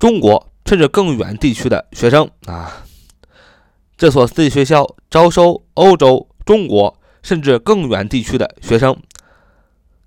[0.00, 2.84] 中国甚至更远地区的学生啊。
[3.96, 9.00] 这所私立学校招收欧洲、中国甚至更远地区的学生。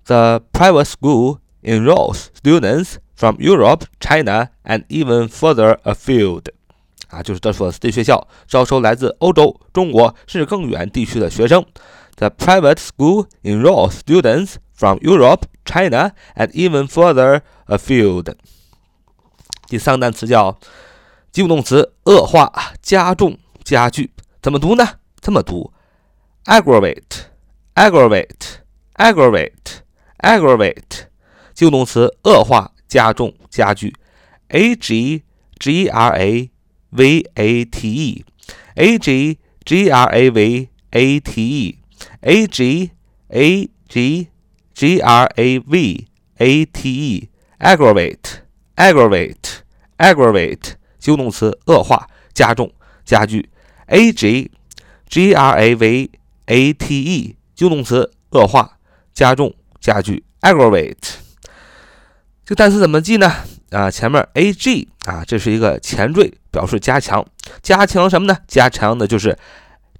[0.04, 6.42] The private school enrolls students from Europe, China, and even further afield.
[7.08, 11.64] 啊，就是这所私立学校招收来自欧洲、中国甚至更远地区的学生。
[12.17, 18.35] The private school enrolls students from Europe, China, and even further afield.
[19.67, 20.57] 第三个单词叫
[21.31, 24.11] 及物动词，恶化、加重、加剧。
[24.41, 24.87] 怎么读呢？
[25.21, 25.71] 这么读：
[26.45, 27.25] aggravate,
[27.75, 28.61] aggravate,
[28.95, 29.81] aggravate,
[30.19, 31.07] aggravate。
[31.53, 33.93] 及物动词，恶化、加重、加剧。
[34.49, 35.23] a g
[35.59, 36.49] g r a
[36.91, 38.25] v a t e,
[38.75, 41.79] a g g r a v a t e。
[42.22, 42.90] A g
[43.28, 44.28] a g
[44.74, 46.06] g r a v
[46.38, 47.28] a t e
[47.58, 48.40] aggravate
[48.76, 49.60] aggravate
[49.98, 52.72] aggravate 及物动词恶化、加重、
[53.04, 53.50] 加剧。
[53.86, 54.50] a g
[55.08, 56.10] g r a v
[56.46, 58.78] a t e 及物动词恶化、
[59.12, 60.24] 加重、加剧。
[60.40, 61.14] aggravate
[62.44, 63.32] 这个单词怎么记呢？
[63.70, 67.24] 啊，前面 a g 啊，这是一个前缀，表示加强。
[67.62, 68.38] 加强什么呢？
[68.46, 69.36] 加强的就是。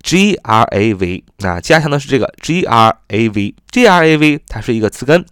[0.02, 5.24] G R A V 啊，加强的是这个 G R A V，G R A V 它是一个词根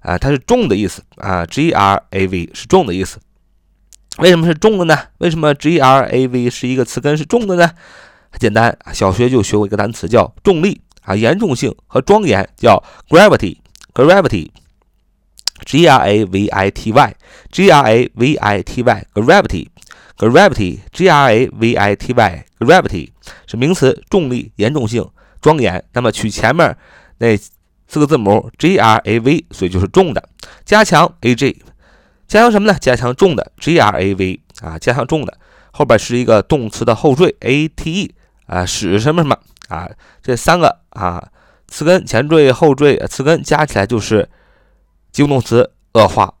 [0.00, 3.18] 啊，它是重的意思啊，G R A V 是重的意思。
[4.18, 4.96] 为什么是重的呢？
[5.18, 7.72] 为什么 G R A V 是一个词根是重的呢？
[8.30, 19.06] 很简单，小学就学过一个单词叫重力啊，严重性和庄严叫 gravity，gravity，G R A V I T Y，G R A V I T Y，gravity。
[19.14, 19.68] Gravity,
[20.16, 23.10] Gravity, G-R-A-V-I-T-Y, Gravity
[23.46, 25.08] 是名词，重力、严重性、
[25.40, 25.84] 庄严。
[25.92, 26.76] 那么取前面
[27.18, 27.36] 那
[27.88, 30.28] 四个字母 G-R-A-V，所以就是重的。
[30.64, 31.62] 加强 A-G，
[32.28, 32.78] 加强什么呢？
[32.78, 35.38] 加强重的 G-R-A-V 啊，加强重的。
[35.72, 38.14] 后边是一个动词的后缀 A-T-E
[38.46, 39.36] 啊，使什么什么
[39.68, 39.88] 啊？
[40.22, 41.30] 这三个啊，
[41.68, 44.28] 词根、前缀、后缀、词根加起来就是
[45.10, 46.34] 及物动词，恶化。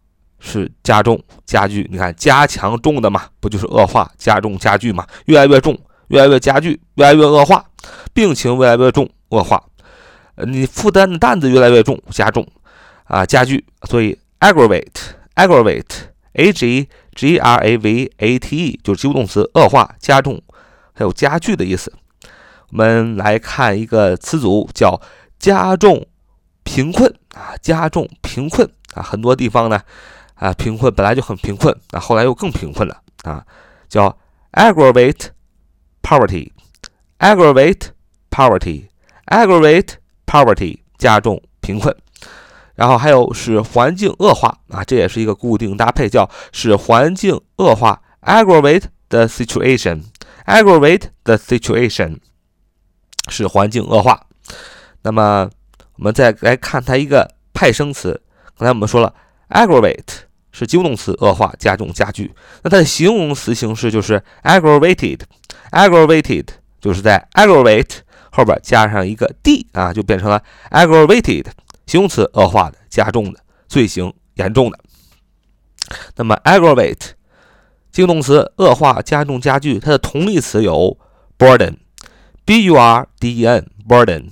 [0.44, 5.06] 是加重、加剧，你看加强重的嘛，不就是恶化、加重、加剧嘛？
[5.26, 7.64] 越来越重，越来越加剧，越来越恶化，
[8.12, 9.62] 病情越来越重、恶化，
[10.44, 12.44] 你负担的担子越来越重、加重，
[13.04, 13.64] 啊，加剧。
[13.88, 20.42] 所以 aggravate，aggravate，a g g r a v a t e 就是及物动词，恶化、加重，
[20.92, 21.92] 还有加剧的意思。
[22.70, 25.00] 我们来看一个词组，叫
[25.38, 26.04] 加重
[26.64, 29.80] 贫困啊，加重贫困啊，很多地方呢。
[30.42, 33.46] 啊，贫困本来就很贫困，啊，后来又更贫困了啊，
[33.88, 34.18] 叫
[34.50, 35.28] aggravate
[36.02, 37.90] poverty，aggravate
[38.28, 39.94] poverty，aggravate
[40.26, 41.96] poverty 加重贫困，
[42.74, 52.18] 然后还有使环境恶化啊，这也是一个固定搭配，叫使环境恶化 aggravate the situation，aggravate the situation
[53.28, 54.26] 使环境恶化。
[55.02, 55.48] 那么
[55.94, 58.20] 我们再来看它一个派生词，
[58.58, 59.14] 刚才我们说了
[59.50, 60.31] aggravate。
[60.52, 62.32] 是及物动词，恶化、加重、加剧。
[62.62, 66.46] 那它的形容词形式就是 aggravated，aggravated
[66.80, 67.98] 就是在 aggravate
[68.30, 71.46] 后边加上一个 d 啊，就变成了 aggravated。
[71.86, 74.78] 形容词，恶化的、加重的、罪行严重的。
[76.16, 77.10] 那么 aggravate，
[77.92, 80.96] 形容动词，恶化、加重、加剧，它的同义词有
[81.36, 84.30] burden，b u r d e n，burden，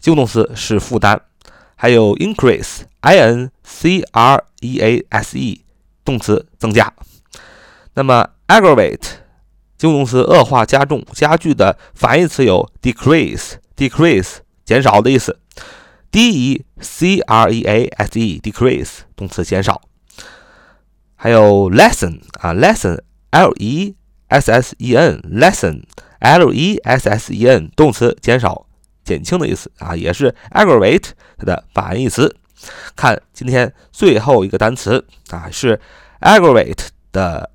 [0.00, 1.20] 及物动词是负担。
[1.76, 2.80] 还有 increase
[4.60, 5.60] increase
[6.04, 6.92] 动词增加。
[7.94, 9.02] 那么 aggravate，
[9.78, 15.38] 形容动词恶化、加重、加剧的反义词有 decrease，decrease，减少的意思。
[16.10, 19.82] d e c r e a s e，decrease，动词减少。
[21.14, 23.94] 还有 lesson 啊，lessen，l e
[24.28, 28.66] s s e n，lessen，l e s s e n，动词减少。
[29.04, 32.36] 减轻的意思啊，也是 aggravate 它的反义词。
[32.94, 35.80] 看今天最后一个单词啊，是
[36.20, 37.50] aggravate 的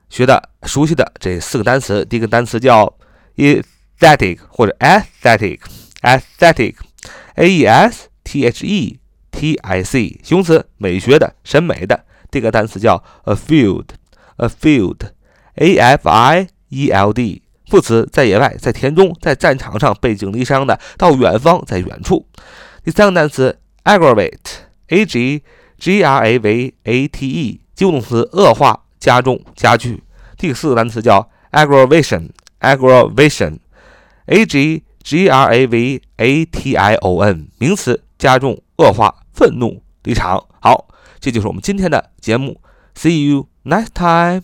[0.09, 2.05] 学的、熟悉的这四个单词。
[2.05, 2.95] 第一个单词叫
[3.35, 8.97] aesthetic 或者 aesthetic，aesthetic，a e s t h e
[9.29, 12.05] t i c，形容词，美学的、审美的。
[12.31, 17.41] 第二个单词叫 a field，a field，a f i e l d。
[17.67, 22.25] 副词在野外，在田中，在战场上背井离乡的到远方，在远处。
[22.84, 25.42] 第三个单词 aggravate，a g
[25.78, 30.02] g r a v a t e，及物动词恶化、加重、加剧。
[30.36, 40.44] 第四个单词叫 aggravation，aggravation，a g g r a v a t i o n，名词加重、恶化、愤怒、离场。
[40.60, 40.88] 好，
[41.18, 42.60] 这就是我们今天的节目。
[42.94, 44.42] See you next time.